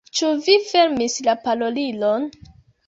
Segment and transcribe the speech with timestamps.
[0.19, 2.29] Ĉu vi fermis la parolilon?